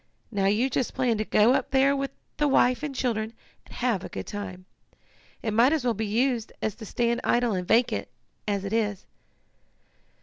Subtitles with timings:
[0.31, 3.33] Now you just plan to go up there with the wife and children,
[3.67, 4.65] and have a good time.
[5.43, 8.07] It might as well be used as to stand idle and vacant,
[8.47, 9.05] as it is."